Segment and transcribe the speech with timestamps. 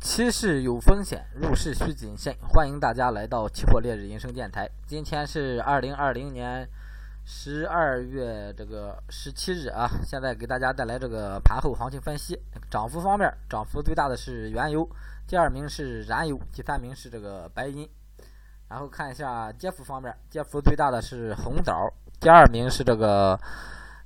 [0.00, 2.34] 期市有风险，入市需谨慎。
[2.48, 4.66] 欢迎大家来到期货烈日人生电台。
[4.86, 6.66] 今天是二零二零年
[7.26, 12.40] 十二月这个十七日啊，现在给大家带来这个盘后行情分析。
[12.70, 14.88] 涨幅方面，涨幅最大的是原油，
[15.26, 17.86] 第二名是燃油，第三名是这个白银。
[18.68, 23.38] 然后看一下跌幅方面，跌幅最大的是红枣，第二名是这个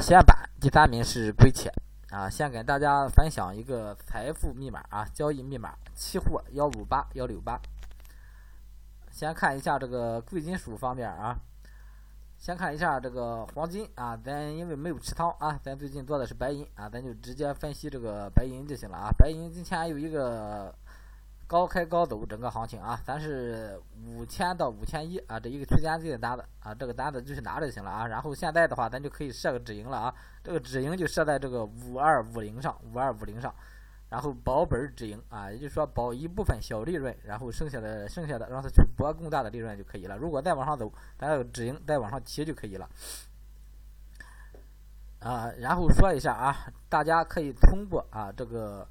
[0.00, 1.72] 鲜板，第三名是硅铁。
[2.10, 7.60] 啊，先给大家分享一个财富密码啊，交易密码：期货幺五八幺六八。
[9.12, 11.38] 先看一下这个贵金属方面啊，
[12.36, 19.10] 先看一下这个黄金啊，咱因为没有持仓啊，咱最近做的是白银啊，咱就直接分析这个白银就行了啊。
[19.16, 20.74] 白银今天有一个。
[21.50, 28.06] 高开高走，整个行情啊，咱是五千到五千一啊，这一个区间内的单子啊，这个单子就去拿着就行了啊。
[28.06, 30.14] 然后现在的话，咱就可以设个止盈了啊，
[30.44, 33.52] 这个止盈就设在这个五二五零上，五二五零上，
[34.10, 40.16] 然后保本止盈啊，也就是说保一部分小利润，然后剩下的剩下的让它去博更大的利润就可以了。
[40.16, 42.88] 如果再往上走，咱这个止盈再往上提就可以了。
[45.18, 46.56] 啊，然后说一下啊，
[46.88, 48.86] 大家可以通过啊这个。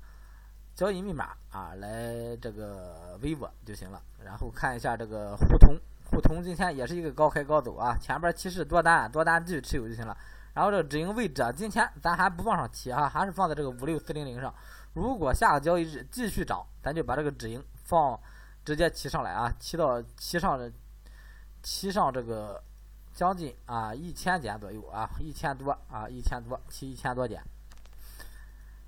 [0.80, 4.02] 交易密码啊，来这个 vivo 就行了。
[4.23, 5.77] 然后看一下这个沪通，
[6.09, 10.16] 沪通今天也是一个高开高走啊，前边其实多单，多单继续持有就行了。
[10.53, 14.55] 然后这个止盈位置啊，今天咱还不往上提啊，还是放在这个五六四零零上。
[14.94, 18.17] 如果下个交易日继续涨，咱就把这个止盈放
[18.63, 20.72] 直接提上来啊，提到提上的
[21.61, 22.63] 提上这个
[23.13, 27.44] 将近啊一千点左右啊，一千多啊，一千多提一千多点。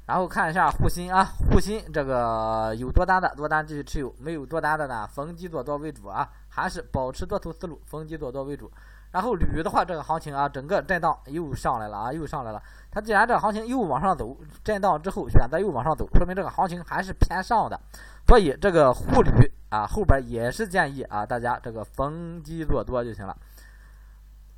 [0.08, 8.70] 然后看一下沪锌啊，沪锌这个有多单的多单继续持有，没有多单的呢，逢低做多为主啊，还是保持多头思路，逢低做多为主。
[9.12, 12.62] 然后铝的话，这个行情啊，整个震荡又上来了啊，又上来了。
[12.90, 17.80] 它既然这个行情又往上走，震荡之后选择又往上走，说明这个行情还是偏上的。
[18.28, 19.30] 所以这个沪铝
[19.70, 23.38] 啊，后边也是建议啊，大家这个逢低做多就行了。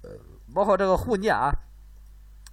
[0.03, 0.09] 呃，
[0.53, 1.51] 包括这个沪镍啊。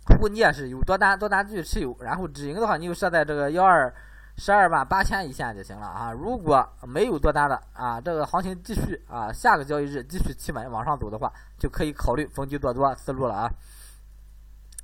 [0.09, 3.93] 如果你也是有多单，多单继续持有，然后止盈的话，你就设在这个幺二
[4.37, 6.13] 十二万八千一线就行了啊。
[6.13, 13.51] 如果没有多单的啊，这个行情继续啊，下个交易日继续企稳往上走的话，就可以考虑逢低做多思路了啊。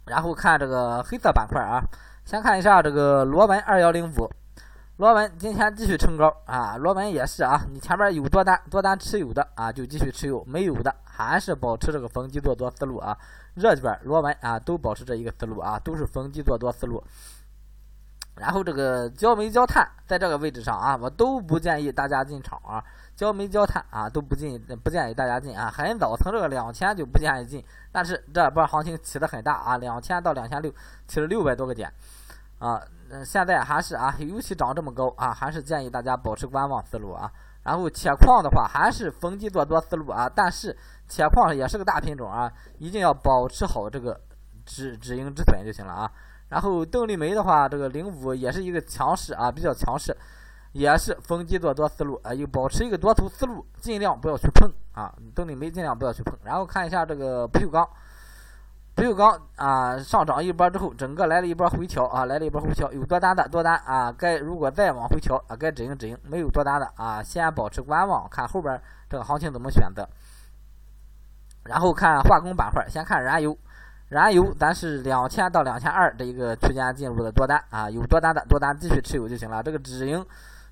[0.06, 1.82] 然后看这个黑色板块啊，
[2.24, 4.30] 先看一下这个螺纹二幺零五。
[4.96, 13.14] 螺纹今天继续冲高啊，螺纹也是啊，你前面有多单多单持有的啊，就继续持有；没有的还是保持这个逢低做多思路啊。
[13.52, 17.04] 热卷螺纹啊，都保持这一个思路啊，都是逢低做多思路。
[18.36, 22.82] 然后这个焦煤焦炭在这个位置上啊，我都不建议大家进场啊。
[23.14, 25.70] 焦煤焦炭啊，都不进不建议大家进啊。
[25.70, 30.72] 很早从这个两千就不建议进，但是这波行情起的很大啊，两千到两千六
[31.06, 31.92] 起了六百多个点
[32.58, 32.80] 啊。
[33.08, 37.30] 嗯，现在还是啊，尤其涨这么高啊，还是建议大家保持观望思路啊。
[37.62, 40.28] 然后铁矿的话，还是逢低做多思路啊。
[40.28, 44.20] 但是铁矿也是个大品种啊，一定要保持好这个
[44.64, 46.10] 止止盈止损就行了啊。
[46.48, 50.12] 然后动力煤的话，这个零五也是一个强势啊，比较强势，
[50.72, 55.14] 也是逢低做多思路啊，又保持一个多头思路，尽量不要去碰啊。
[55.32, 56.36] 动力煤尽量不要去碰。
[56.42, 57.88] 然后看一下这个不锈钢。
[58.96, 68.80] 不锈钢啊，上涨一波之后，整个来了一波回调啊，来了一波回调，有多单的多单啊，该如果再往回调啊，该止盈止盈，没有多单的啊，先保持观望，看后边
[69.10, 70.08] 这个行情怎么选择。
[71.64, 73.54] 然后看化工板块，先看燃油，
[74.08, 80.24] 燃油咱是两千到两千二这一个区间进入的多单啊，有多单的多单继续持有就行了，这个止盈。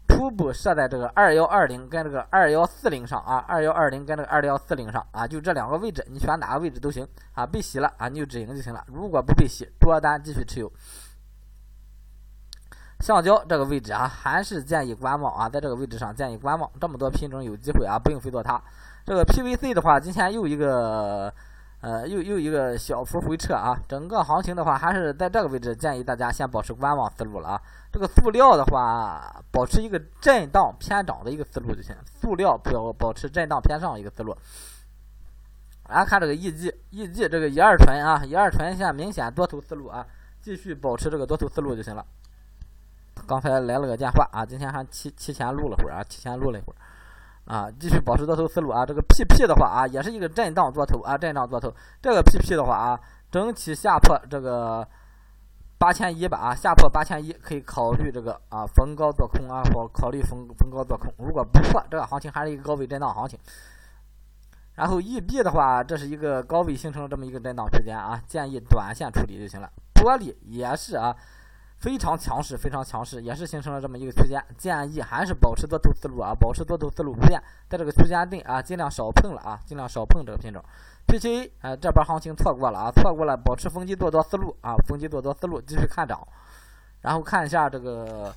[0.09, 7.47] 初步设在这个二幺二零跟这个二幺四零上啊，二幺二零跟这个二幺四零上啊，就这两个位置，你选哪个位置都行啊。
[7.47, 8.85] 被洗了啊，你就止盈就行了。
[8.87, 10.71] 如果不被洗，多单继续持有。
[13.01, 16.71] 橡胶这个位置啊，还是建议观望啊，在这个位置上建议观望。
[16.81, 18.63] 这么多品种有机会啊，不用非做它。
[19.05, 21.33] 这个 PVC 的话，今天又一个。
[21.85, 27.61] 呃，又又一个小幅回撤啊，整个行情的话还是在这个位置，建议大家先保持观望思路了啊。
[27.93, 34.35] 这个塑料的话，保持一个震荡偏涨的一个思路就行，塑料表保持震荡偏上一个思路。
[35.87, 40.07] 然后看这个 EG，EG 这个乙二醇啊，乙二醇现在明显多头思路啊，
[40.41, 42.03] 继续保持这个多头思路就行了。
[43.27, 46.77] 刚才来了个电话啊，今天还提提前录了会儿啊，提前录了一会儿。
[47.45, 48.87] 啊，继续保持多头思路啊！
[48.87, 51.71] 这个 PP 的话啊，也是一个震荡多头啊，震荡多头。
[52.01, 53.01] 这个 PP 的话啊，
[53.31, 54.87] 整体下破这个
[55.77, 61.13] 八千一吧啊，下破八千一可以考虑这个啊逢高做空啊，或考虑逢逢高做空。
[61.19, 63.39] 如果不破，这个行情还是一个高位震荡行情。
[64.75, 69.71] 然后 EB 的话，这是一个高位形成这么一个震荡区间啊，建议短线处理就行了。
[69.95, 71.15] 玻璃也是啊。
[71.85, 77.39] 非常强势，非常强势，也是形成了这么一个区间，建议还是保持多头思路啊，保持多头思路不变，
[77.69, 80.65] 在这个区间内啊，尽量少碰了啊，尽量少碰这个品种。
[81.07, 86.27] PCA 啊，这波行情错过了啊，错过了，保持逢低做多思路啊，逢低做多思路，继续看涨。
[87.03, 88.35] 然后看一下这个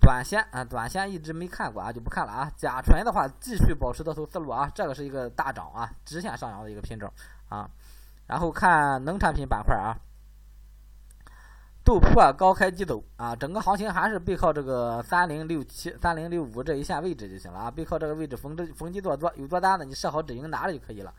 [0.00, 2.48] 短线啊，短线一直没看过啊，就不看了啊。
[2.56, 7.12] 甲醇的话，继续保持多头思路啊，这个是一个大涨啊，直线上扬的一个品种
[7.48, 7.68] 啊。
[8.28, 9.98] 然后看农产品板块啊。
[11.90, 21.12] 豆粕高开低走啊，整个行情还是背靠这个三零六七、三零六五这一线位置就行了啊，背靠这个位置逢低逢低做多，有多单的你设好止盈拿着就可以了。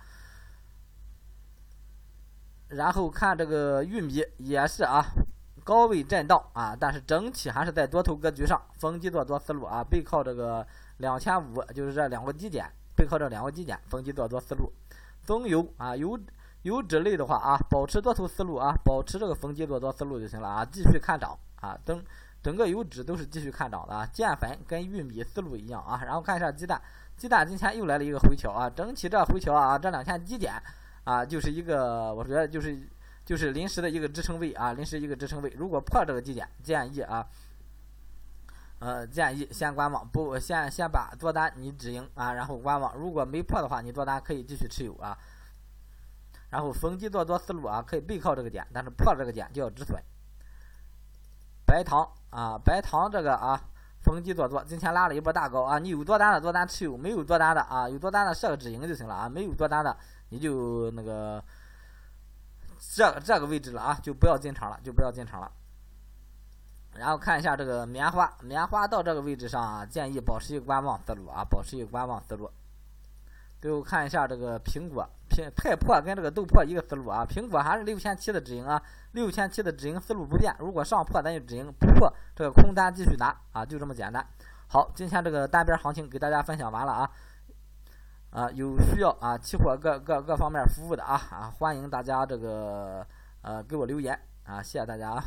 [2.70, 5.06] 然后看这个玉米也是啊，
[5.66, 10.66] 高位震荡啊，但是整体还是在多头格局上，逢低做多思路啊，背靠这个
[11.00, 12.66] 两千五，就是这两个低点，
[12.96, 14.72] 背靠这两个低点，逢低做多思路。
[15.26, 16.18] 棕油啊，油。
[16.64, 22.04] 油脂类的话啊，保持多头思路啊，保持这个逢低做多思路就行了啊，继续看涨啊，整
[22.44, 26.80] 整个油脂都是继续看涨的啊，淀粉跟玉米思路一样啊，然后看一下鸡蛋，
[27.18, 30.54] 鸡蛋今天又来了一个回调啊，整体这回调啊，这两天低点
[31.04, 32.78] 啊，就是一个我觉得就是
[33.26, 37.26] 就是临时的一个支撑位啊，临时一个支撑位，如果破这个低点，建议啊，
[38.78, 45.18] 呃建议先观望，不先先把做单你止盈啊，然后观望，如果没破的话，你做单可以继续持有啊。
[46.52, 50.00] 然后逢低做多思路啊，可以背靠这个点，但是破了这个点就要止损。
[51.66, 53.60] 白糖啊，白糖这个啊，
[54.02, 61.42] 逢低做多，今天拉了一波大高啊，你有多单的多单持有，没有多单的啊，有多单的设个止盈就行了啊，没有多单的你就那个
[62.94, 65.50] 这这个位置了啊，就不要进场了，就不要进场了。
[66.96, 72.52] 然后看一下这个棉花，棉花到这个位置上啊，建议保持一个观望思路啊，保持一个观望思路。
[73.62, 78.82] 最后看一下这个苹果，苹太破跟这个豆粕一个思路啊，苹果还是六千七的止盈啊，
[79.12, 84.26] 六千七的止盈思路不变，如果上破咱就止盈，不破这个空单继续拿啊，就这么简单。
[84.68, 87.12] 好，今天这个单边行情给大家分享完了啊，
[88.32, 93.06] 啊有需要啊期货各各各方面服务的啊啊，欢迎大家这个
[93.44, 95.24] 呃给我留言啊，谢谢大家啊。